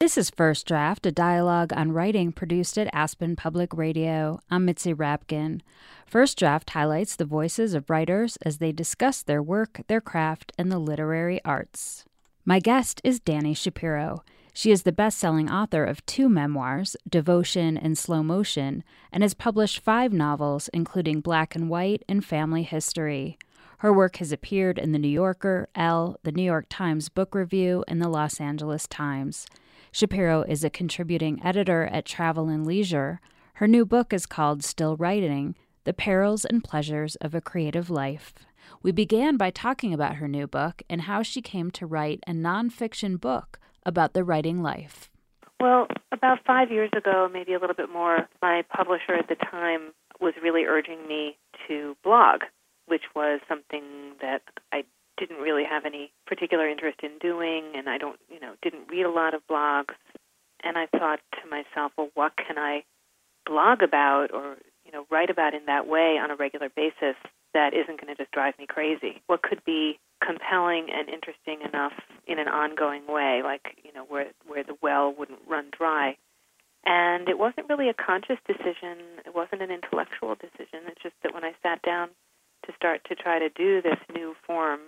[0.00, 4.38] This is First Draft, a dialogue on writing produced at Aspen Public Radio.
[4.48, 5.60] I'm Mitzi Rapkin.
[6.06, 10.70] First Draft highlights the voices of writers as they discuss their work, their craft, and
[10.70, 12.04] the literary arts.
[12.44, 14.22] My guest is Dani Shapiro.
[14.52, 19.34] She is the best selling author of two memoirs, Devotion and Slow Motion, and has
[19.34, 23.36] published five novels, including Black and White and Family History.
[23.78, 27.84] Her work has appeared in The New Yorker, Elle, the New York Times Book Review,
[27.88, 29.48] and the Los Angeles Times.
[29.98, 33.20] Shapiro is a contributing editor at Travel and Leisure.
[33.54, 38.32] Her new book is called Still Writing The Perils and Pleasures of a Creative Life.
[38.80, 42.30] We began by talking about her new book and how she came to write a
[42.30, 45.10] nonfiction book about the writing life.
[45.58, 49.94] Well, about five years ago, maybe a little bit more, my publisher at the time
[50.20, 52.42] was really urging me to blog,
[52.86, 53.82] which was something
[54.20, 54.84] that I
[55.78, 59.34] have any particular interest in doing, and I don't, you know, didn't read a lot
[59.34, 59.94] of blogs.
[60.64, 62.82] And I thought to myself, well, what can I
[63.46, 67.14] blog about or, you know, write about in that way on a regular basis
[67.54, 69.22] that isn't going to just drive me crazy?
[69.28, 71.92] What could be compelling and interesting enough
[72.26, 76.16] in an ongoing way, like, you know, where where the well wouldn't run dry?
[76.84, 79.22] And it wasn't really a conscious decision.
[79.26, 80.86] It wasn't an intellectual decision.
[80.88, 82.08] It's just that when I sat down
[82.66, 84.80] to start to try to do this new form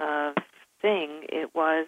[0.00, 0.32] uh,
[0.80, 1.24] thing.
[1.28, 1.86] It was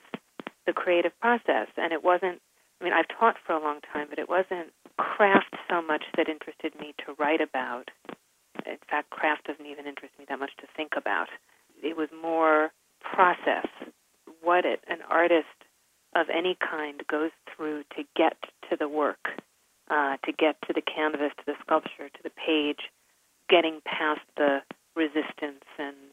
[0.66, 2.40] the creative process, and it wasn't.
[2.80, 6.28] I mean, I've taught for a long time, but it wasn't craft so much that
[6.28, 7.90] interested me to write about.
[8.66, 11.28] In fact, craft doesn't even interest me that much to think about.
[11.82, 13.66] It was more process,
[14.42, 15.46] what it, an artist
[16.14, 18.36] of any kind goes through to get
[18.68, 19.28] to the work,
[19.90, 22.90] uh, to get to the canvas, to the sculpture, to the page,
[23.48, 24.58] getting past the
[24.94, 26.11] resistance and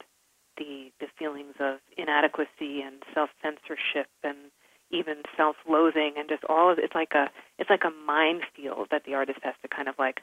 [0.60, 4.38] the the feelings of inadequacy and self censorship and
[4.92, 9.04] even self loathing and just all of it's like a it's like a minefield that
[9.06, 10.22] the artist has to kind of like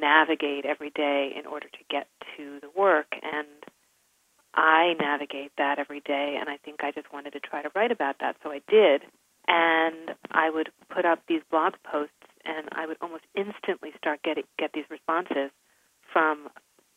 [0.00, 3.14] navigate every day in order to get to the work.
[3.22, 3.46] And
[4.54, 7.92] I navigate that every day and I think I just wanted to try to write
[7.92, 9.02] about that so I did.
[9.46, 14.44] And I would put up these blog posts and I would almost instantly start getting
[14.58, 15.50] get these responses
[16.12, 16.48] from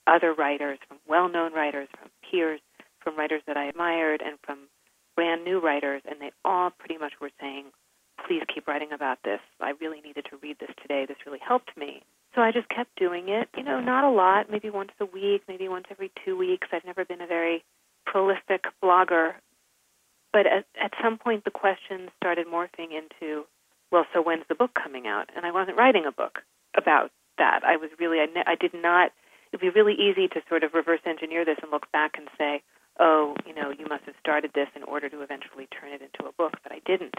[0.05, 2.61] other writers, from well-known writers, from peers
[3.07, 4.68] from writers that I admired and from
[5.16, 7.68] brand new writers, and they all pretty much were saying,
[8.28, 9.40] please keep writing about this.
[9.62, 11.06] I really needed to read this today.
[11.07, 12.03] This really helped me.
[12.35, 13.47] So I just kept doing it.
[13.56, 16.68] You know, not a lot, maybe once a week, maybe once every two weeks.
[16.73, 17.63] I've never been a very
[18.06, 19.35] prolific blogger.
[20.34, 23.45] But at, at some point, the questions started morphing into,
[23.89, 25.29] well, so when's the book coming out?
[25.34, 26.39] And I wasn't writing a book
[26.75, 27.62] about that.
[27.66, 29.13] I was really, I, ne- I did not,
[29.53, 32.62] it'd be really easy to sort of reverse engineer this and look back and say,
[32.99, 36.27] oh, you know, you must have started this in order to eventually turn it into
[36.27, 37.15] a book, but I didn't.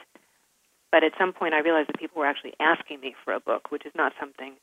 [0.91, 3.71] But at some point, I realized that people were actually asking me for a book,
[3.71, 4.55] which is not something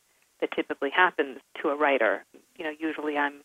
[0.41, 2.25] that typically happens to a writer.
[2.57, 3.41] You know, usually I'm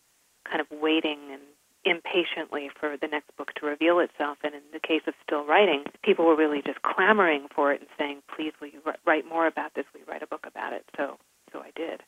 [0.49, 1.41] kind of waiting and
[1.83, 4.37] impatiently for the next book to reveal itself.
[4.43, 7.89] And in the case of still writing, people were really just clamoring for it and
[7.97, 9.85] saying, "Please, will you write more about this?
[9.93, 11.17] Will you write a book about it?" So,
[11.51, 12.03] so I did.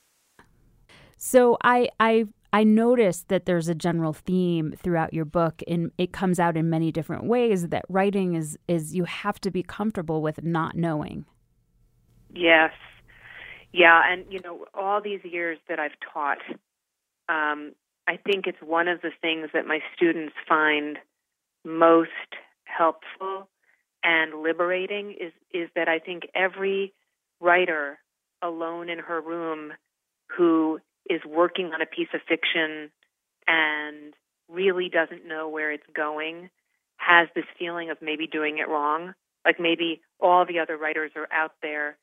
[1.18, 6.14] So I I I noticed that there's a general theme throughout your book, and it
[6.14, 7.69] comes out in many different ways.
[7.69, 11.25] That writing is is you have to be comfortable with not knowing.
[12.31, 12.72] Yes,
[13.74, 16.38] yeah, and you know, all these years that I've taught,
[17.28, 17.74] um,
[18.08, 21.00] I think it's one of the things that my students find
[21.66, 22.09] most
[22.66, 23.50] helpful
[24.03, 26.94] and liberating is is that I think every
[27.40, 27.97] writer
[28.44, 29.74] alone in her room
[30.28, 32.91] who is working on a piece of fiction
[33.47, 34.14] and
[34.50, 36.50] really doesn't know where it's going
[36.97, 39.13] has this feeling of maybe doing it wrong.
[39.46, 41.97] Like maybe all the other writers are out there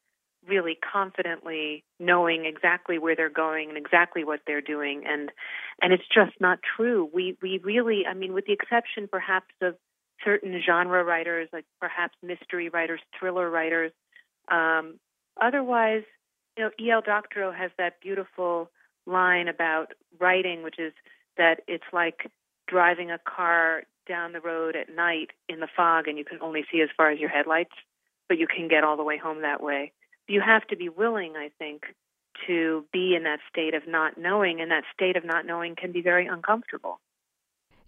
[0.47, 5.31] really confidently knowing exactly where they're going and exactly what they're doing and
[5.83, 7.09] and it's just not true.
[7.13, 9.75] We we really I mean with the exception perhaps of
[10.25, 13.93] certain genre writers like perhaps mystery writers, thriller writers,
[14.51, 14.99] um,
[15.41, 16.03] otherwise,
[16.57, 17.03] you know, E.L.
[17.05, 18.71] Doctorow has that beautiful
[19.07, 20.93] line about writing, which is
[21.37, 22.31] that it's like
[22.67, 26.65] driving a car down the road at night in the fog and you can only
[26.71, 27.75] see as far as your headlights,
[28.29, 29.93] but you can get all the way home that way.
[30.29, 31.83] You have to be willing, I think,
[32.47, 35.93] to be in that state of not knowing, and that state of not knowing can
[35.93, 37.01] be very uncomfortable.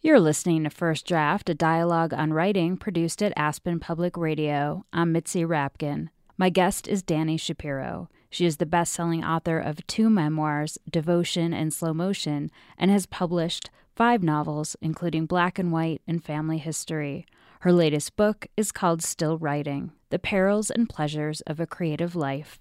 [0.01, 4.85] You're listening to First Draft, a dialogue on writing produced at Aspen Public Radio.
[4.93, 6.09] I'm Mitzi Rapkin.
[6.37, 8.09] My guest is Dani Shapiro.
[8.33, 13.05] She is the best selling author of two memoirs, Devotion and Slow Motion, and has
[13.05, 17.27] published five novels, including Black and White and Family History.
[17.61, 22.59] Her latest book is called Still Writing The Perils and Pleasures of a Creative Life.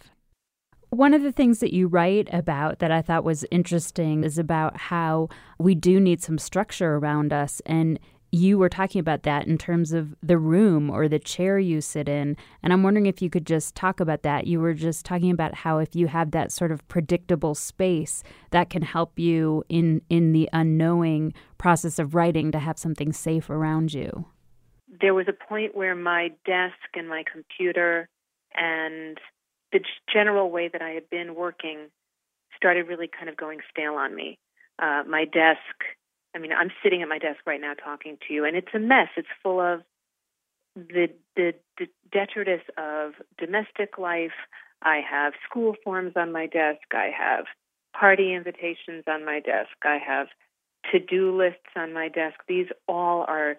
[0.89, 4.75] One of the things that you write about that I thought was interesting is about
[4.75, 7.61] how we do need some structure around us.
[7.65, 7.97] And
[8.31, 12.07] you were talking about that in terms of the room or the chair you sit
[12.07, 12.37] in.
[12.63, 14.47] And I'm wondering if you could just talk about that.
[14.47, 18.69] You were just talking about how if you have that sort of predictable space, that
[18.69, 23.93] can help you in, in the unknowing process of writing to have something safe around
[23.93, 24.25] you.
[25.01, 28.07] There was a point where my desk and my computer
[28.55, 29.17] and
[29.71, 29.79] the
[30.11, 31.87] general way that I had been working
[32.55, 34.37] started really kind of going stale on me.
[34.81, 35.59] Uh, my desk
[36.35, 38.79] I mean, I'm sitting at my desk right now talking to you, and it's a
[38.79, 39.09] mess.
[39.17, 39.81] It's full of
[40.75, 44.31] the the, the detritus of domestic life.
[44.81, 46.81] I have school forms on my desk.
[46.93, 47.45] I have
[47.97, 49.71] party invitations on my desk.
[49.83, 50.27] I have
[50.91, 52.39] to do lists on my desk.
[52.47, 53.57] These all are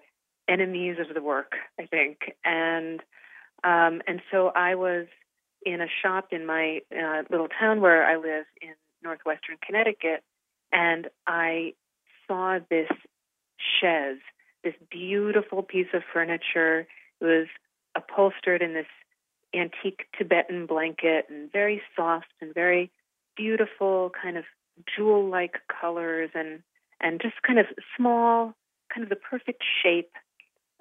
[0.48, 2.18] enemies of the work, I think.
[2.44, 3.00] And
[3.64, 5.06] um, and so I was
[5.64, 8.74] in a shop in my uh, little town where I live in
[9.04, 10.24] northwestern Connecticut,
[10.72, 11.74] and I
[12.26, 12.88] saw this
[13.80, 14.20] chaise,
[14.64, 16.86] this beautiful piece of furniture.
[17.20, 17.46] It was
[17.96, 18.86] upholstered in this
[19.54, 22.90] antique Tibetan blanket and very soft and very
[23.36, 24.44] beautiful, kind of
[24.96, 26.62] jewel like colors and
[27.00, 27.66] and just kind of
[27.96, 28.54] small,
[28.92, 30.12] kind of the perfect shape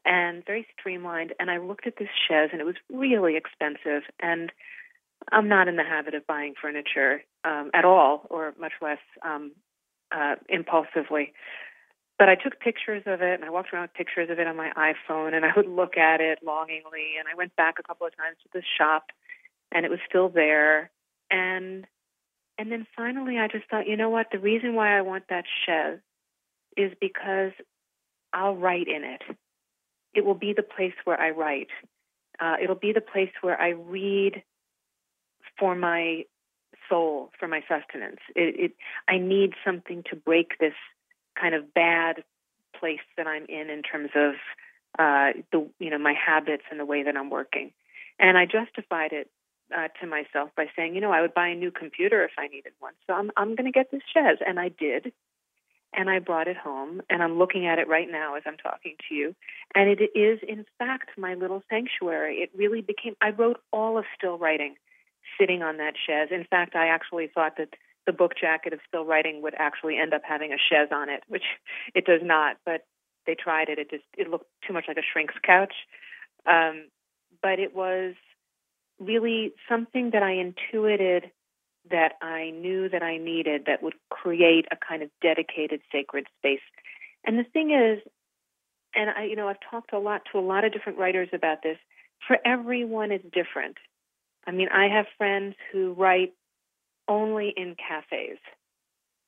[0.06, 1.34] and very streamlined.
[1.40, 4.04] And I looked at this chaise and it was really expensive.
[4.20, 4.52] And
[5.32, 9.52] I'm not in the habit of buying furniture um, at all, or much less um,
[10.12, 11.34] uh, impulsively.
[12.20, 14.56] But I took pictures of it and I walked around with pictures of it on
[14.56, 17.18] my iPhone and I would look at it longingly.
[17.18, 19.06] And I went back a couple of times to the shop
[19.72, 20.92] and it was still there.
[21.30, 21.88] And
[22.58, 25.46] and then finally I just thought, you know what, the reason why I want that
[25.66, 26.00] chaise
[26.78, 27.54] is because
[28.34, 29.22] I'll write in it.
[30.14, 31.70] It will be the place where I write.
[32.40, 34.44] Uh, it'll be the place where I read
[35.58, 36.26] for my
[36.92, 38.20] soul for my sustenance.
[38.36, 38.72] It, it,
[39.08, 40.74] I need something to break this
[41.40, 42.24] kind of bad
[42.78, 44.34] place that I'm in in terms of
[45.00, 47.72] uh, the you know my habits and the way that I'm working.
[48.20, 49.30] And I justified it
[49.76, 52.48] uh, to myself by saying, you know, I would buy a new computer if I
[52.48, 52.94] needed one.
[53.08, 55.14] So I'm I'm going to get this chaise, and I did.
[55.94, 58.96] And I brought it home, and I'm looking at it right now as I'm talking
[59.10, 59.36] to you.
[59.76, 62.38] And it is, in fact, my little sanctuary.
[62.38, 63.18] It really became.
[63.22, 64.76] I wrote all of still writing
[65.42, 66.28] sitting on that chaise.
[66.30, 67.70] In fact, I actually thought that
[68.06, 71.24] the book jacket of still writing would actually end up having a chaise on it,
[71.28, 71.44] which
[71.96, 72.58] it does not.
[72.66, 72.86] But
[73.26, 73.80] they tried it.
[73.80, 75.74] It just it looked too much like a shrink's couch.
[76.46, 76.88] Um,
[77.42, 78.16] but it was
[79.00, 81.32] really something that I intuited
[81.90, 86.62] that I knew that I needed that would create a kind of dedicated sacred space.
[87.26, 88.04] And the thing is,
[88.94, 91.64] and I, you know, I've talked a lot to a lot of different writers about
[91.64, 91.78] this.
[92.28, 93.78] For everyone, it's different.
[94.46, 96.34] I mean, I have friends who write
[97.08, 98.40] only in cafes.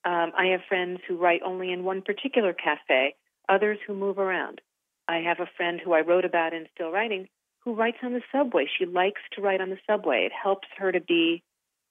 [0.05, 3.15] Um, I have friends who write only in one particular cafe,
[3.47, 4.61] others who move around.
[5.07, 7.27] I have a friend who I wrote about in Still Writing
[7.63, 8.65] who writes on the subway.
[8.77, 10.25] She likes to write on the subway.
[10.25, 11.43] It helps her to be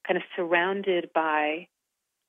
[0.07, 1.67] kind of surrounded by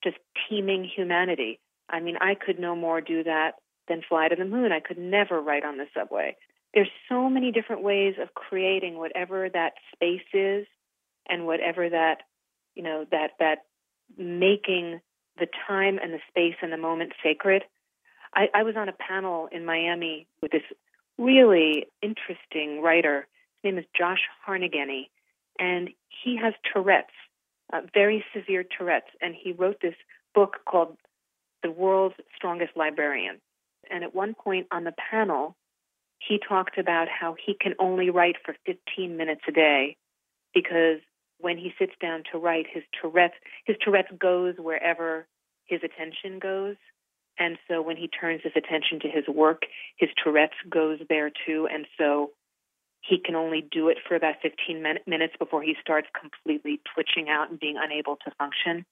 [0.03, 0.17] just
[0.49, 1.61] teeming humanity.
[1.89, 3.53] I mean, I could no more do that
[3.89, 4.73] than fly to the moon.
[4.73, 6.37] I could never write on the subway.
[6.73, 10.67] There's so many different ways of creating whatever that space is
[11.29, 12.23] and whatever that
[12.75, 13.65] you know that that
[14.17, 15.01] making
[15.39, 17.63] the time and the space and the moment sacred.
[18.35, 20.63] I, I was on a panel in Miami with this
[21.19, 23.27] really interesting writer.
[23.63, 25.09] His name is Josh Hanagarne,
[25.59, 25.91] and
[26.25, 27.13] he has Tourette's,
[27.73, 29.95] uh, very severe Tourette's, and he wrote this
[30.35, 30.97] book called
[31.63, 33.41] The World's Strongest Librarian.
[33.91, 35.57] And at one point on the panel,
[36.19, 39.97] he talked about how he can only write for 15 minutes a day
[40.55, 41.01] because
[41.45, 43.35] when he sits down to write, his Tourette's
[43.67, 45.27] his Tourette's goes wherever
[45.67, 46.77] his attention goes.
[47.39, 49.63] And so when he turns his attention to his work,
[49.99, 51.69] his Tourette's goes there too.
[51.71, 52.31] And so
[53.03, 57.29] he can only do it for about 15 min- minutes before he starts completely twitching
[57.29, 58.87] out and being unable to function.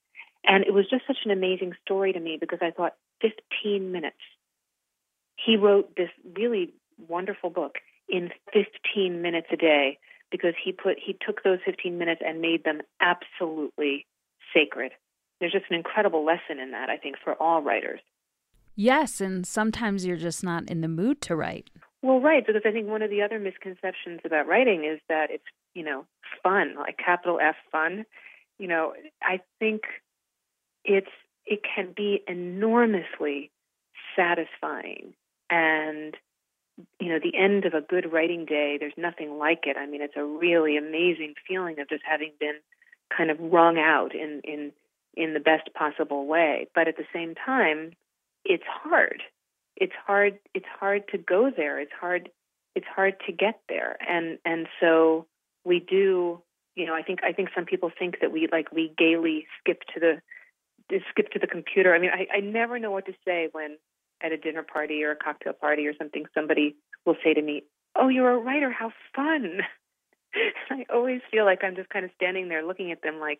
[0.45, 4.21] And it was just such an amazing story to me because I thought 15 minutes.
[5.43, 6.73] He wrote this really
[7.07, 9.97] wonderful book in 15 minutes a day
[10.33, 14.07] because he put he took those 15 minutes and made them absolutely
[14.53, 14.91] sacred.
[15.39, 17.99] There's just an incredible lesson in that, I think, for all writers.
[18.75, 21.69] Yes, and sometimes you're just not in the mood to write.
[22.01, 25.43] Well, right, because I think one of the other misconceptions about writing is that it's,
[25.75, 26.05] you know,
[26.41, 28.05] fun, like capital F fun.
[28.57, 29.83] You know, I think
[30.83, 31.11] it's
[31.45, 33.51] it can be enormously
[34.15, 35.13] satisfying
[35.49, 36.15] and
[36.99, 39.77] you know, the end of a good writing day, there's nothing like it.
[39.77, 42.55] I mean, it's a really amazing feeling of just having been
[43.15, 44.71] kind of wrung out in in
[45.15, 46.67] in the best possible way.
[46.73, 47.91] But at the same time,
[48.43, 49.21] it's hard.
[49.75, 50.39] It's hard.
[50.53, 51.79] It's hard to go there.
[51.79, 52.29] It's hard.
[52.75, 53.97] It's hard to get there.
[54.07, 55.27] And and so
[55.63, 56.41] we do.
[56.75, 59.81] You know, I think I think some people think that we like we gaily skip
[59.93, 60.21] to the
[61.11, 61.93] skip to the computer.
[61.93, 63.77] I mean, I, I never know what to say when
[64.21, 67.63] at a dinner party or a cocktail party or something, somebody will say to me,
[67.95, 68.71] "Oh, you're a writer.
[68.71, 69.61] How fun!"
[70.69, 73.39] I always feel like I'm just kind of standing there looking at them, like,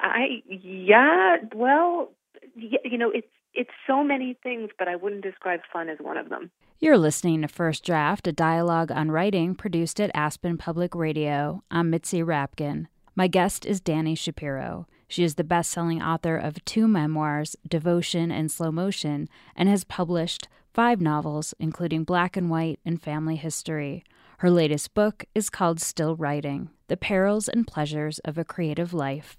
[0.00, 2.12] "I yeah, well,
[2.54, 6.28] you know, it's it's so many things, but I wouldn't describe fun as one of
[6.28, 11.62] them." You're listening to First Draft, a dialogue on writing produced at Aspen Public Radio.
[11.70, 12.86] I'm Mitzi Rapkin.
[13.14, 14.86] My guest is Dani Shapiro.
[15.10, 19.82] She is the best selling author of two memoirs, Devotion and Slow Motion, and has
[19.82, 24.04] published five novels, including Black and White and Family History.
[24.38, 29.36] Her latest book is called Still Writing The Perils and Pleasures of a Creative Life.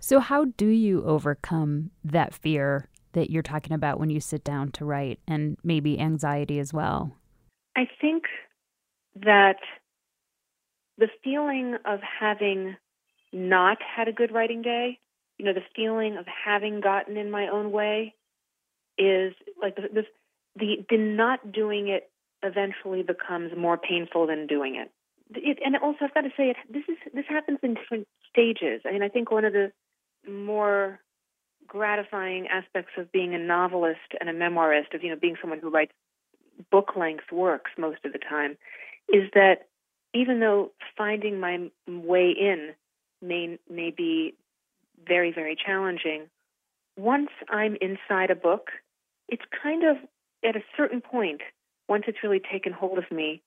[0.00, 4.72] So, how do you overcome that fear that you're talking about when you sit down
[4.72, 7.14] to write and maybe anxiety as well?
[7.76, 8.22] I think
[9.14, 9.58] that
[10.96, 12.76] the feeling of having
[13.32, 14.98] not had a good writing day,
[15.38, 18.14] you know, the feeling of having gotten in my own way
[18.98, 20.02] is like the the
[20.56, 22.10] the, the not doing it
[22.42, 24.90] eventually becomes more painful than doing it.
[25.34, 25.58] it.
[25.64, 28.82] And also, I've got to say, it this is this happens in different stages.
[28.84, 29.72] I mean, I think one of the
[30.28, 31.00] more
[31.66, 35.70] gratifying aspects of being a novelist and a memoirist, of you know, being someone who
[35.70, 35.92] writes
[36.70, 38.58] book length works most of the time,
[39.08, 39.68] is that
[40.12, 42.74] even though finding my way in
[43.22, 44.34] may may be
[45.06, 46.28] very very challenging.
[46.96, 48.70] Once I'm inside a book,
[49.28, 49.96] it's kind of
[50.44, 51.40] at a certain point.
[51.88, 53.42] Once it's really taken hold of me,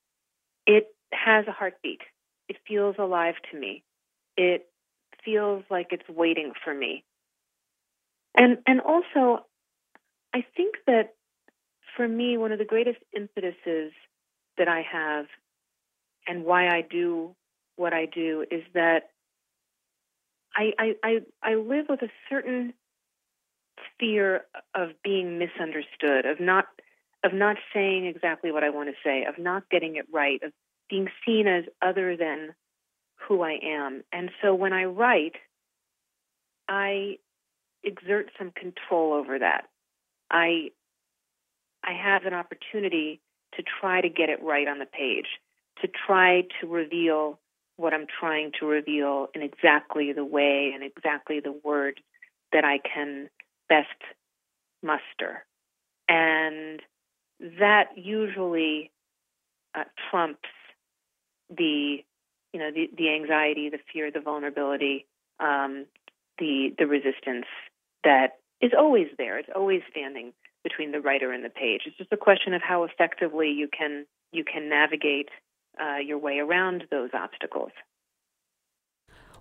[0.65, 2.01] it has a heartbeat.
[2.49, 3.83] It feels alive to me.
[4.35, 4.67] It
[5.23, 7.03] feels like it's waiting for me.
[8.35, 9.45] And and also,
[10.33, 11.13] I think that
[11.95, 13.91] for me, one of the greatest impetuses
[14.57, 15.25] that I have,
[16.27, 17.35] and why I do
[17.75, 19.09] what I do, is that
[20.55, 22.73] I, I, I, live with a certain
[23.99, 24.45] fear
[24.75, 26.65] of being misunderstood, of not
[27.23, 30.51] of not saying exactly what I want to say, of not getting it right, of
[30.89, 32.53] being seen as other than
[33.15, 34.03] who I am.
[34.11, 35.35] And so when I write,
[36.67, 37.17] I
[37.83, 39.69] exert some control over that.
[40.29, 40.71] I
[41.83, 43.21] I have an opportunity
[43.55, 45.27] to try to get it right on the page,
[45.81, 47.39] to try to reveal
[47.77, 51.99] what I'm trying to reveal in exactly the way and exactly the word
[52.51, 53.29] that I can
[53.67, 53.87] best
[54.81, 55.45] muster.
[56.07, 56.81] And
[57.59, 58.91] that usually
[59.75, 60.49] uh, trumps
[61.49, 62.03] the
[62.53, 65.07] you know the, the anxiety, the fear, the vulnerability,
[65.39, 65.85] um,
[66.37, 67.45] the the resistance
[68.03, 69.39] that is always there.
[69.39, 71.81] It's always standing between the writer and the page.
[71.85, 75.29] It's just a question of how effectively you can you can navigate
[75.81, 77.71] uh, your way around those obstacles.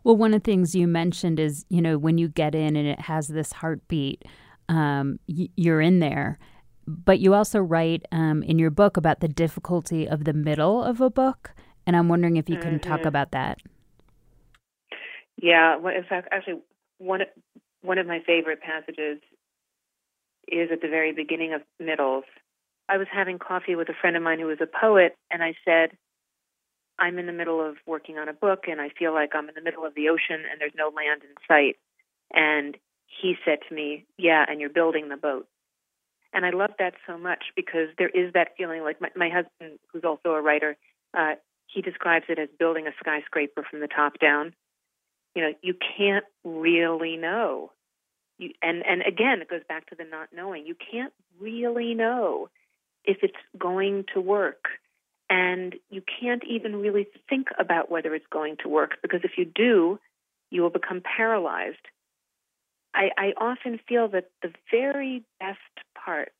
[0.05, 2.89] Well, one of the things you mentioned is, you know, when you get in and
[2.89, 4.25] it has this heartbeat,
[4.69, 6.39] um, y- you're in there.
[6.87, 11.01] But you also write um, in your book about the difficulty of the middle of
[11.01, 11.55] a book,
[11.87, 12.91] and I'm wondering if you can mm-hmm.
[12.91, 13.59] talk about that.
[15.41, 16.61] Yeah, well, in fact, actually,
[16.99, 17.21] one
[17.83, 19.21] one of my favorite passages
[20.49, 22.25] is at the very beginning of Middles.
[22.89, 25.55] I was having coffee with a friend of mine who was a poet, and I
[25.65, 25.97] said,
[27.03, 29.57] I'm in the middle of working on a book and I feel like I'm in
[29.57, 31.77] the middle of the ocean and there's no land in sight.
[32.33, 35.49] And he said to me, Yeah, and you're building the boat.
[36.33, 39.81] And I love that so much because there is that feeling like my, my husband,
[39.93, 40.77] who's also a writer,
[41.13, 41.35] uh,
[41.67, 44.55] he describes it as building a skyscraper from the top down.
[45.35, 47.73] You know, you can't really know.
[48.39, 50.67] You, and and again, it goes back to the not knowing.
[50.67, 52.49] You can't really know
[53.05, 54.67] if it's going to work
[55.33, 59.47] and you can't even really think about whether it's going to work because if you
[59.47, 59.99] do,
[60.51, 61.87] you will become paralyzed.
[62.95, 65.59] I, I often feel that the very best
[65.95, 66.33] part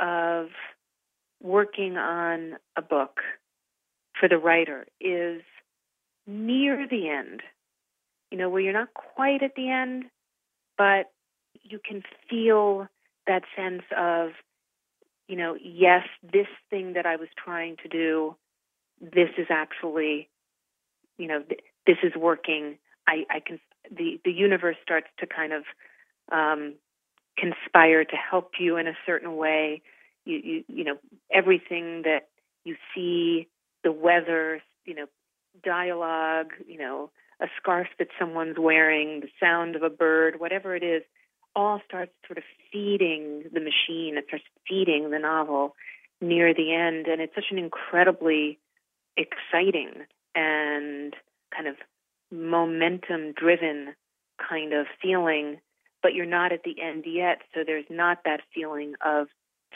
[0.00, 0.48] of
[1.40, 3.20] working on a book
[4.18, 5.42] for the writer is
[6.26, 7.40] near the end,
[8.32, 10.06] you know, where you're not quite at the end,
[10.76, 11.12] but
[11.62, 12.88] you can feel
[13.28, 14.30] that sense of
[15.28, 18.36] you know, yes, this thing that I was trying to do,
[19.00, 20.28] this is actually,
[21.18, 22.78] you know, th- this is working.
[23.06, 25.64] I, I can, the, the universe starts to kind of
[26.32, 26.74] um,
[27.38, 29.82] conspire to help you in a certain way.
[30.24, 30.96] you, you, you know,
[31.32, 32.28] everything that
[32.64, 33.48] you see,
[33.84, 35.06] the weather, you know,
[35.64, 40.82] dialogue, you know, a scarf that someone's wearing, the sound of a bird, whatever it
[40.82, 41.02] is,
[41.58, 44.16] all starts sort of feeding the machine.
[44.16, 45.74] It starts feeding the novel
[46.20, 47.08] near the end.
[47.08, 48.60] And it's such an incredibly
[49.16, 51.14] exciting and
[51.54, 51.74] kind of
[52.30, 53.94] momentum driven
[54.38, 55.58] kind of feeling,
[56.00, 57.38] but you're not at the end yet.
[57.52, 59.26] So there's not that feeling of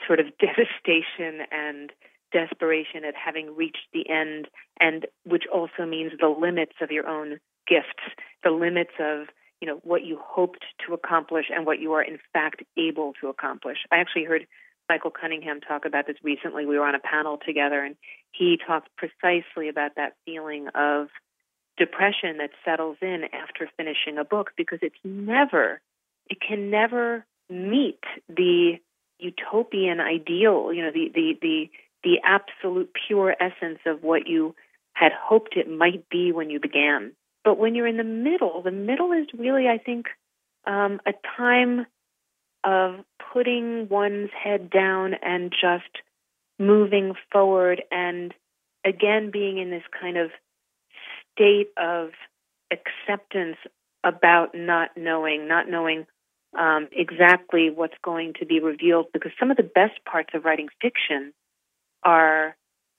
[0.07, 1.91] sort of devastation and
[2.33, 4.47] desperation at having reached the end,
[4.79, 9.27] and which also means the limits of your own gifts, the limits of
[9.63, 13.29] you know what you hoped to accomplish and what you are in fact able to
[13.29, 13.79] accomplish.
[13.93, 14.49] I actually heard
[14.89, 16.67] Michael Cunningham talk about this recently.
[16.67, 17.95] We were on a panel together, and
[18.33, 21.09] he talked precisely about that feeling of
[21.79, 25.81] depression that settles in after finishing a book because it's never,
[26.29, 28.81] it can never meet the
[29.21, 31.71] utopian ideal, you know, the, the, the,
[32.03, 34.57] the absolute pure essence of what you
[34.93, 37.13] had hoped it might be when you began.
[37.45, 40.07] But when you're in the middle, the middle is really, I think,
[40.67, 41.87] um, a time
[42.65, 46.03] of putting one's head down and just
[46.59, 48.33] moving forward and
[48.85, 50.31] again being in this kind of
[51.33, 52.11] state of
[52.71, 53.57] acceptance
[54.05, 56.07] about not knowing, not knowing
[56.59, 59.07] um, exactly what's going to be revealed.
[59.13, 61.33] Because some of the best parts of writing fiction
[62.03, 62.57] are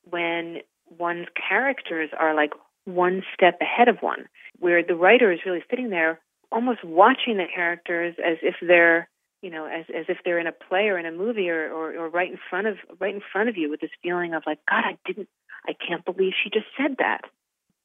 [0.10, 0.58] when
[0.98, 2.52] one's characters are like
[2.86, 4.28] one step ahead of one,
[4.60, 6.20] where the writer is really sitting there
[6.52, 9.10] almost watching the characters as if they're
[9.42, 11.96] you know as as if they're in a play or in a movie or, or
[11.98, 14.60] or right in front of right in front of you with this feeling of like
[14.70, 15.28] god i didn't
[15.68, 17.22] i can't believe she just said that.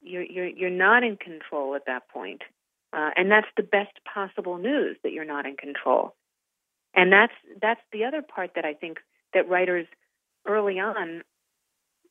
[0.02, 2.43] You're you're you're not in control at that point
[2.93, 6.14] uh, and that's the best possible news that you're not in control.
[6.95, 8.99] And that's that's the other part that i think
[9.35, 9.87] that writers
[10.47, 11.23] early on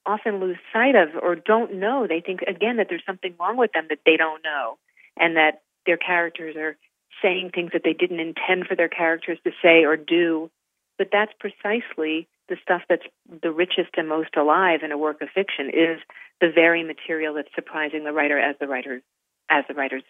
[0.07, 2.07] often lose sight of or don't know.
[2.07, 4.77] They think, again, that there's something wrong with them that they don't know,
[5.19, 6.77] and that their characters are
[7.21, 10.49] saying things that they didn't intend for their characters to say or do.
[10.97, 13.05] But that's precisely the stuff that's
[13.41, 15.99] the richest and most alive in a work of fiction is
[16.39, 19.01] the very material that's surprising the writer as the writer
[19.49, 20.03] as the writer's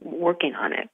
[0.00, 0.88] working on it.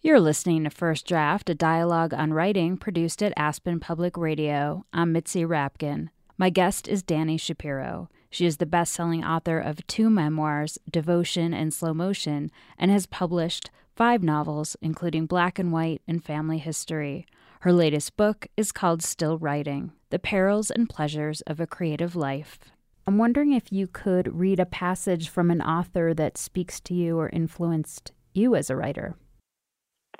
[0.00, 4.84] You're listening to First Draft, a dialogue on writing produced at Aspen Public Radio.
[4.92, 6.10] I'm Mitzi Rapkin.
[6.40, 8.08] My guest is Dani Shapiro.
[8.30, 13.06] She is the best selling author of two memoirs, Devotion and Slow Motion, and has
[13.06, 17.26] published five novels, including Black and White and Family History.
[17.62, 22.60] Her latest book is called Still Writing The Perils and Pleasures of a Creative Life.
[23.04, 27.18] I'm wondering if you could read a passage from an author that speaks to you
[27.18, 29.16] or influenced you as a writer.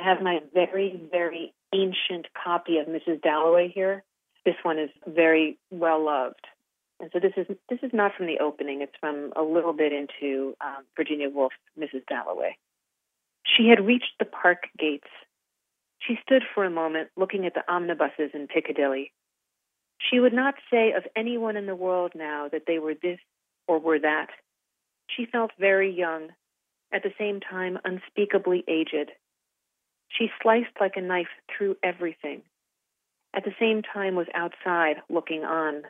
[0.00, 3.22] I have my very, very ancient copy of Mrs.
[3.22, 4.02] Dalloway here.
[4.44, 6.46] This one is very well loved.
[7.00, 8.82] And so this is this is not from the opening.
[8.82, 12.04] It's from a little bit into um, Virginia Woolf's Mrs.
[12.08, 12.56] Dalloway.
[13.44, 15.08] She had reached the park gates.
[16.00, 19.12] She stood for a moment looking at the omnibuses in Piccadilly.
[19.98, 23.18] She would not say of anyone in the world now that they were this
[23.66, 24.28] or were that.
[25.08, 26.28] She felt very young,
[26.92, 29.10] at the same time unspeakably aged.
[30.08, 32.42] She sliced like a knife through everything
[33.34, 35.82] at the same time was outside looking on.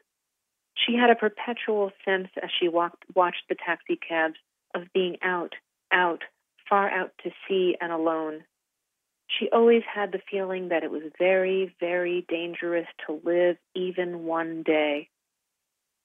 [0.74, 4.37] She had a perpetual sense as she walked, watched the taxicabs
[4.74, 5.55] of being out,
[5.92, 6.22] out,
[6.68, 8.44] far out to sea and alone.
[9.27, 14.62] She always had the feeling that it was very, very dangerous to live even one
[14.62, 15.09] day.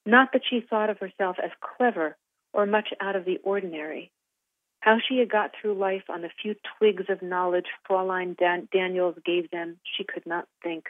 [0.05, 2.17] Not that she thought of herself as clever
[2.51, 4.11] or much out of the ordinary.
[4.81, 9.15] How she had got through life on the few twigs of knowledge Fraulein Dan- Daniels
[9.25, 10.85] gave them, she could not think.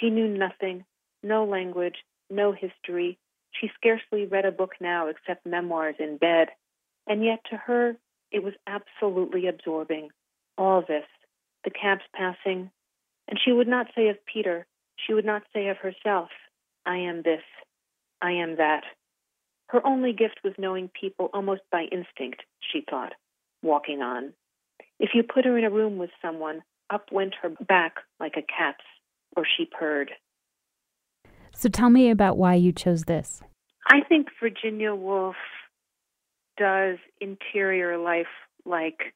[0.00, 0.84] She knew nothing,
[1.22, 1.96] no language,
[2.30, 3.18] no history.
[3.52, 6.48] She scarcely read a book now except memoirs in bed.
[7.06, 7.96] And yet to her,
[8.30, 10.10] it was absolutely absorbing.
[10.56, 11.04] All this,
[11.64, 12.70] the cabs passing.
[13.28, 16.30] And she would not say of Peter, she would not say of herself,
[16.86, 17.42] I am this,
[18.20, 18.84] I am that.
[19.68, 23.14] Her only gift was knowing people almost by instinct, she thought,
[23.62, 24.32] walking on.
[24.98, 28.42] If you put her in a room with someone, up went her back like a
[28.42, 28.84] cat's
[29.36, 30.12] or she purred.
[31.54, 33.42] So tell me about why you chose this.
[33.86, 35.36] I think Virginia Woolf
[36.56, 38.26] does interior life
[38.64, 39.14] like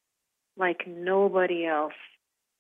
[0.57, 1.93] like nobody else.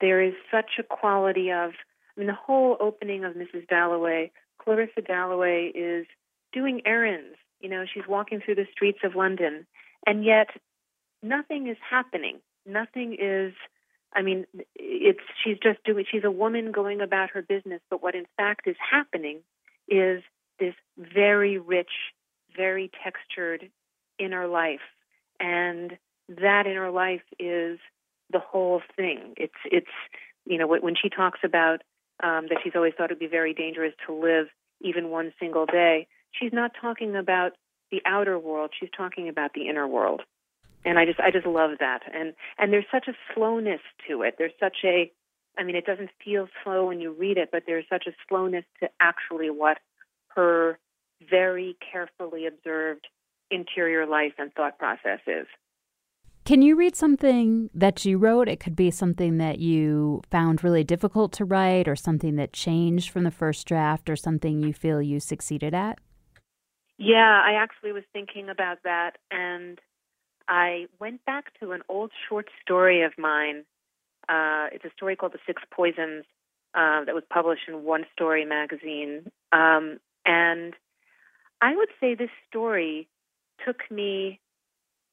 [0.00, 1.72] There is such a quality of
[2.16, 3.66] I mean the whole opening of Mrs.
[3.68, 6.06] Dalloway, Clarissa Dalloway is
[6.52, 7.36] doing errands.
[7.60, 9.66] You know, she's walking through the streets of London
[10.06, 10.48] and yet
[11.22, 12.38] nothing is happening.
[12.66, 13.52] Nothing is
[14.16, 16.06] I mean, it's she's just doing.
[16.10, 19.40] She's a woman going about her business, but what in fact is happening
[19.88, 20.22] is
[20.58, 21.90] this very rich,
[22.56, 23.70] very textured
[24.18, 24.80] inner life,
[25.38, 25.98] and
[26.28, 27.78] that inner life is
[28.32, 29.34] the whole thing.
[29.36, 29.86] It's it's
[30.46, 31.82] you know when she talks about
[32.22, 34.46] um, that she's always thought it'd be very dangerous to live
[34.80, 36.06] even one single day.
[36.32, 37.52] She's not talking about
[37.90, 38.70] the outer world.
[38.78, 40.22] She's talking about the inner world,
[40.86, 42.00] and I just I just love that.
[42.14, 44.36] And and there's such a slowness to it.
[44.38, 45.12] There's such a
[45.58, 48.64] I mean, it doesn't feel slow when you read it, but there's such a slowness
[48.80, 49.78] to actually what
[50.28, 50.78] her
[51.28, 53.08] very carefully observed
[53.50, 55.46] interior life and thought process is.
[56.44, 58.48] Can you read something that you wrote?
[58.48, 63.10] It could be something that you found really difficult to write, or something that changed
[63.10, 65.98] from the first draft, or something you feel you succeeded at.
[66.98, 69.80] Yeah, I actually was thinking about that, and
[70.48, 73.64] I went back to an old short story of mine.
[74.28, 76.24] Uh, it's a story called The Six Poisons
[76.74, 79.30] uh, that was published in One Story magazine.
[79.52, 80.74] Um, and
[81.60, 83.08] I would say this story
[83.64, 84.40] took me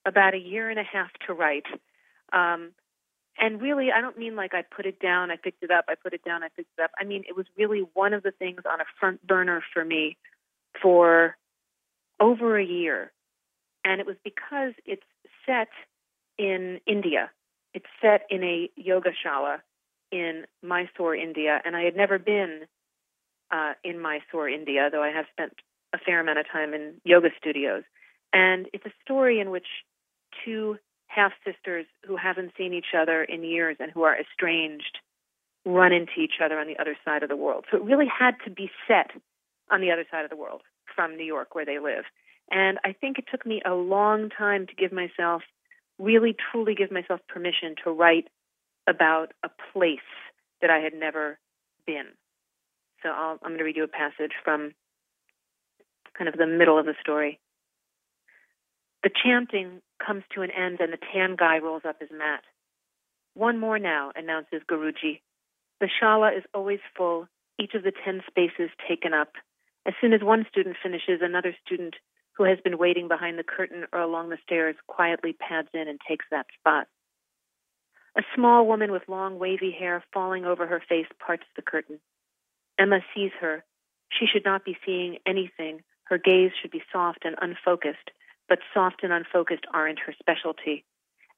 [0.06, 1.66] about a year and a half to write.
[2.32, 2.72] Um,
[3.38, 5.96] and really, I don't mean like I put it down, I picked it up, I
[5.96, 6.92] put it down, I picked it up.
[7.00, 10.18] I mean, it was really one of the things on a front burner for me
[10.82, 11.36] for
[12.20, 13.12] over a year.
[13.86, 15.04] And it was because it's
[15.46, 15.70] set
[16.38, 17.32] in India.
[17.74, 19.58] It's set in a yoga shala
[20.12, 21.60] in Mysore, India.
[21.66, 22.62] And I had never been
[23.52, 25.54] uh, in Mysore, India, though I have spent
[25.94, 27.84] a fair amount of time in yoga studios.
[28.32, 29.68] And it's a story in which
[30.44, 30.78] two
[31.08, 34.98] half sisters who haven't seen each other in years and who are estranged
[35.66, 37.66] run into each other on the other side of the world.
[37.72, 39.12] So it really had to be set
[39.72, 40.62] on the other side of the world
[40.96, 42.06] from New York, where they live.
[42.54, 45.42] And I think it took me a long time to give myself,
[45.98, 48.28] really truly give myself permission to write
[48.88, 49.98] about a place
[50.62, 51.40] that I had never
[51.88, 52.06] been.
[53.02, 54.74] So i am going to read you a passage from
[56.16, 57.40] kind of the middle of the story.
[59.02, 62.44] The chanting comes to an end and the tan guy rolls up his mat.
[63.34, 65.22] One more now, announces Guruji.
[65.82, 67.28] The shala is always full,
[67.60, 69.34] each of the ten spaces taken up.
[69.88, 71.96] As soon as one student finishes, another student
[72.34, 76.00] who has been waiting behind the curtain or along the stairs quietly pads in and
[76.08, 76.88] takes that spot.
[78.18, 82.00] A small woman with long wavy hair falling over her face parts the curtain.
[82.78, 83.64] Emma sees her.
[84.10, 85.82] She should not be seeing anything.
[86.06, 88.12] Her gaze should be soft and unfocused,
[88.48, 90.86] but soft and unfocused aren't her specialty,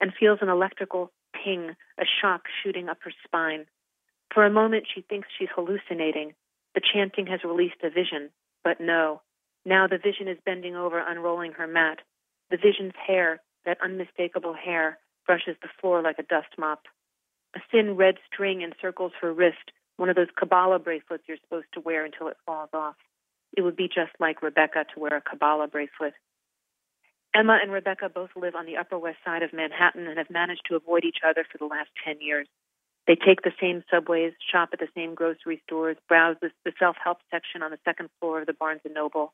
[0.01, 3.65] and feels an electrical ping, a shock shooting up her spine.
[4.33, 6.33] For a moment, she thinks she's hallucinating.
[6.73, 8.31] The chanting has released a vision,
[8.63, 9.21] but no.
[9.65, 11.99] Now the vision is bending over, unrolling her mat.
[12.51, 16.83] The vision's hair, that unmistakable hair, brushes the floor like a dust mop.
[17.55, 21.79] A thin red string encircles her wrist, one of those Kabbalah bracelets you're supposed to
[21.79, 22.95] wear until it falls off.
[23.57, 26.13] It would be just like Rebecca to wear a Kabbalah bracelet.
[27.33, 30.63] Emma and Rebecca both live on the Upper West Side of Manhattan and have managed
[30.69, 32.47] to avoid each other for the last 10 years.
[33.07, 37.61] They take the same subways, shop at the same grocery stores, browse the, self-help section
[37.61, 39.33] on the second floor of the Barnes & Noble.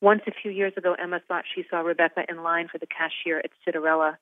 [0.00, 3.38] Once a few years ago, Emma thought she saw Rebecca in line for the cashier
[3.38, 4.16] at Citarella.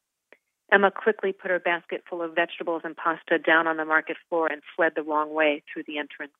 [0.70, 4.48] Emma quickly put her basket full of vegetables and pasta down on the market floor
[4.48, 6.32] and fled the wrong way through the entrance.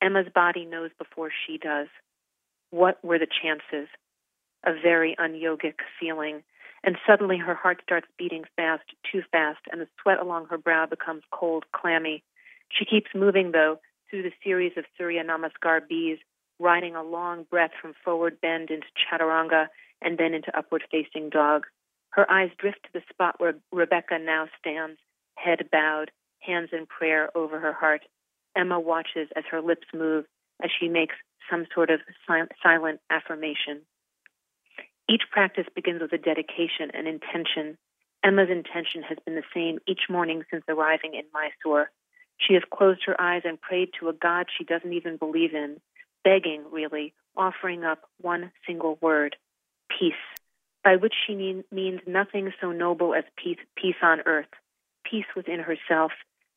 [0.00, 1.88] Emma's body knows before she does.
[2.70, 3.88] What were the chances?
[4.64, 6.42] a very unyogic feeling.
[6.82, 10.86] And suddenly her heart starts beating fast, too fast, and the sweat along her brow
[10.86, 12.22] becomes cold, clammy.
[12.68, 13.78] She keeps moving, though,
[14.10, 16.18] through the series of Surya Namaskar bees,
[16.58, 19.68] riding a long breath from forward bend into chaturanga
[20.02, 21.66] and then into upward facing dog.
[22.10, 24.98] Her eyes drift to the spot where Rebecca now stands,
[25.36, 28.02] head bowed, hands in prayer over her heart.
[28.56, 30.26] Emma watches as her lips move
[30.62, 31.16] as she makes
[31.50, 32.00] some sort of
[32.62, 33.82] silent affirmation.
[35.08, 37.76] Each practice begins with a dedication and intention.
[38.22, 41.90] Emma's intention has been the same each morning since arriving in Mysore.
[42.38, 45.80] She has closed her eyes and prayed to a God she doesn't even believe in,
[46.24, 49.36] begging, really, offering up one single word
[49.88, 50.14] peace,
[50.82, 54.48] by which she mean, means nothing so noble as peace, peace on earth,
[55.08, 56.12] peace within herself.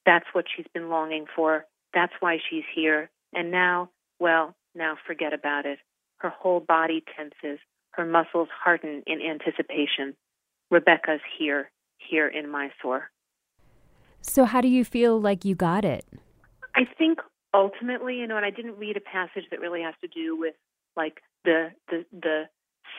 [0.06, 1.66] That's what she's been longing for.
[1.94, 3.10] That's why she's here.
[3.34, 5.80] And now, well, now forget about it.
[6.18, 7.60] Her whole body tenses.
[7.92, 10.16] Her muscles harden in anticipation.
[10.70, 13.10] Rebecca's here, here in Mysore.
[14.22, 16.06] So, how do you feel like you got it?
[16.76, 17.20] I think
[17.58, 20.54] ultimately, you know, and I didn't read a passage that really has to do with
[20.96, 22.44] like the the the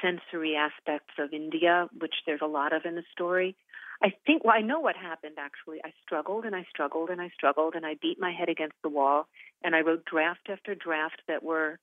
[0.02, 3.56] sensory aspects of India, which there's a lot of in the story.
[4.02, 5.78] I think, well, I know what happened actually.
[5.84, 8.88] I struggled and I struggled and I struggled and I beat my head against the
[8.88, 9.26] wall
[9.62, 11.78] and I wrote draft after draft that were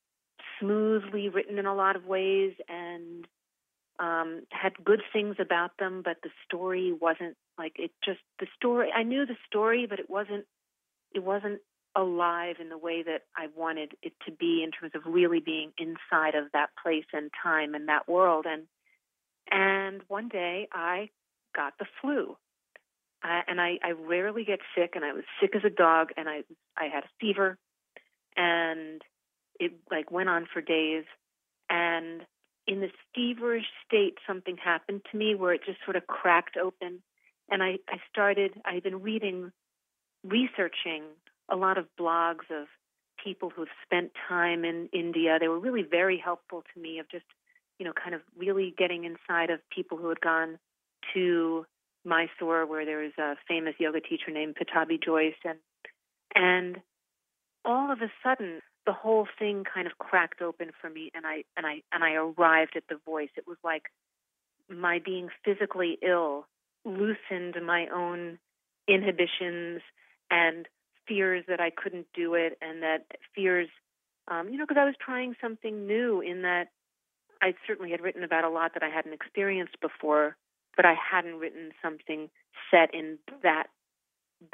[0.60, 3.28] smoothly written in a lot of ways and
[4.00, 8.90] um, had good things about them, but the story wasn't like it just the story.
[8.94, 10.46] I knew the story, but it wasn't
[11.14, 11.60] it wasn't
[11.96, 15.72] alive in the way that I wanted it to be in terms of really being
[15.78, 18.46] inside of that place and time and that world.
[18.48, 18.64] And
[19.50, 21.10] and one day I
[21.56, 22.36] got the flu,
[23.24, 26.28] uh, and I, I rarely get sick, and I was sick as a dog, and
[26.28, 26.44] I
[26.78, 27.58] I had a fever,
[28.36, 29.02] and
[29.60, 31.06] it like went on for days,
[31.70, 32.22] and
[32.68, 37.02] in this feverish state, something happened to me where it just sort of cracked open,
[37.50, 38.54] and I I started.
[38.66, 39.52] I've been reading,
[40.24, 41.04] researching
[41.50, 42.68] a lot of blogs of
[43.24, 45.38] people who've spent time in India.
[45.40, 47.26] They were really very helpful to me of just,
[47.80, 50.58] you know, kind of really getting inside of people who had gone
[51.14, 51.66] to
[52.04, 55.60] Mysore, where there was a famous yoga teacher named Pattabhi Jois, and
[56.36, 56.78] and
[57.64, 61.44] all of a sudden the whole thing kind of cracked open for me, and I
[61.58, 63.30] and I and I arrived at the voice.
[63.36, 63.84] It was like
[64.70, 66.48] my being physically ill
[66.86, 68.38] loosened my own
[68.88, 69.82] inhibitions
[70.30, 70.68] and
[71.08, 73.70] fears that I couldn't do it, and that fears,
[74.28, 76.70] um, you know, because I was trying something new in that
[77.42, 80.36] I certainly had written about a lot that I hadn't experienced before,
[80.76, 82.30] but I hadn't written something
[82.72, 83.68] set in that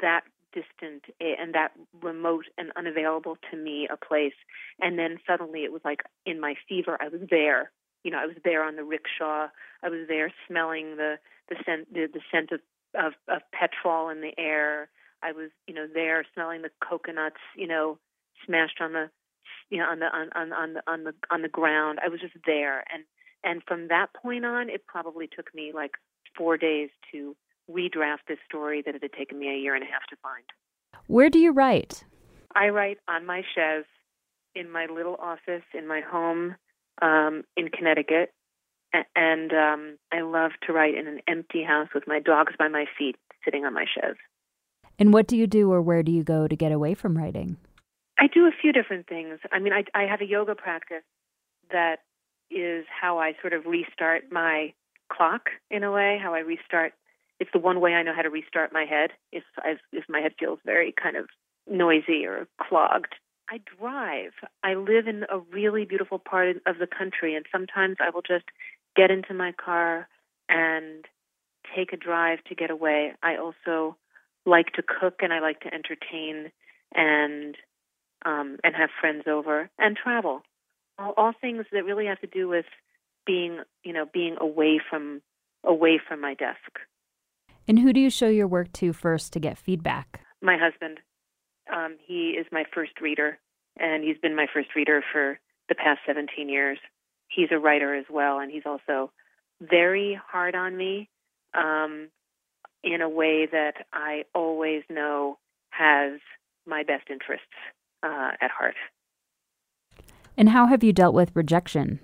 [0.00, 4.34] that distant and that remote and unavailable to me a place.
[4.80, 7.70] And then suddenly it was like in my fever, I was there.
[8.04, 9.48] You know, I was there on the rickshaw.
[9.82, 12.60] I was there smelling the the scent the, the scent of,
[12.94, 14.88] of of petrol in the air.
[15.22, 17.98] I was, you know, there smelling the coconuts, you know,
[18.46, 19.10] smashed on the,
[19.70, 21.98] you know, on the on on on the on the on the ground.
[22.04, 23.04] I was just there, and
[23.44, 25.92] and from that point on, it probably took me like
[26.36, 27.36] four days to
[27.70, 30.44] redraft this story that it had taken me a year and a half to find.
[31.06, 32.04] Where do you write?
[32.54, 33.84] I write on my chaise
[34.54, 36.56] in my little office in my home
[37.00, 38.32] um, in Connecticut,
[39.16, 42.84] and um, I love to write in an empty house with my dogs by my
[42.98, 44.16] feet, sitting on my chaise.
[44.98, 47.56] And what do you do or where do you go to get away from writing?
[48.18, 49.38] I do a few different things.
[49.50, 51.02] I mean, I, I have a yoga practice
[51.70, 52.00] that
[52.50, 54.72] is how I sort of restart my
[55.10, 56.92] clock in a way, how I restart.
[57.40, 60.20] It's the one way I know how to restart my head if I've, if my
[60.20, 61.26] head feels very kind of
[61.68, 63.14] noisy or clogged.
[63.50, 64.32] I drive.
[64.62, 68.44] I live in a really beautiful part of the country, and sometimes I will just
[68.96, 70.08] get into my car
[70.48, 71.04] and
[71.74, 73.12] take a drive to get away.
[73.22, 73.96] I also
[74.44, 76.50] like to cook and I like to entertain
[76.94, 77.56] and
[78.24, 80.42] um, and have friends over and travel.
[80.98, 82.66] All, all things that really have to do with
[83.26, 85.22] being, you know, being away from
[85.64, 86.78] away from my desk.
[87.68, 90.20] And who do you show your work to first to get feedback?
[90.40, 90.98] My husband.
[91.72, 93.38] Um, he is my first reader,
[93.78, 96.78] and he's been my first reader for the past 17 years.
[97.28, 99.12] He's a writer as well, and he's also
[99.60, 101.08] very hard on me.
[101.54, 102.08] Um,
[102.84, 105.38] in a way that I always know
[105.70, 106.20] has
[106.66, 107.46] my best interests
[108.02, 108.74] uh, at heart.
[110.36, 112.00] And how have you dealt with rejection?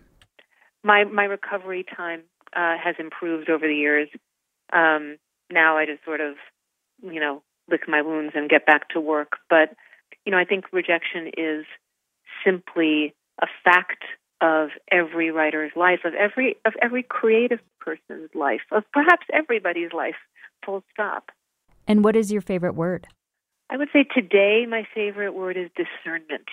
[0.85, 2.23] My my recovery time
[2.55, 4.09] uh, has improved over the years.
[4.73, 5.17] Um,
[5.51, 6.35] now I just sort of,
[7.03, 9.39] you know, lick my wounds and get back to work.
[9.49, 9.75] But
[10.25, 11.65] you know, I think rejection is
[12.45, 14.05] simply a fact
[14.41, 20.17] of every writer's life, of every of every creative person's life, of perhaps everybody's life
[20.65, 21.31] full stop.
[21.87, 23.09] And what is your favorite word?
[23.71, 26.49] I would say today my favorite word is discernment.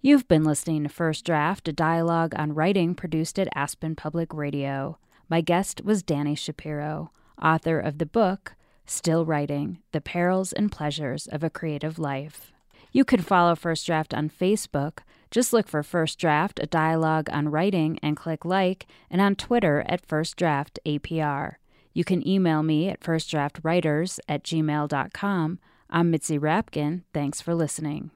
[0.00, 4.98] You've been listening to First Draft, a dialogue on writing produced at Aspen Public Radio.
[5.28, 11.26] My guest was Dani Shapiro, author of the book Still Writing The Perils and Pleasures
[11.28, 12.52] of a Creative Life.
[12.90, 14.98] You can follow First Draft on Facebook.
[15.30, 19.82] Just look for First Draft, a dialogue on writing, and click like, and on Twitter
[19.86, 21.54] at First Draft APR.
[21.92, 25.58] You can email me at firstdraftwriters at gmail.com.
[25.90, 27.02] I'm Mitzi Rapkin.
[27.12, 28.10] Thanks for listening.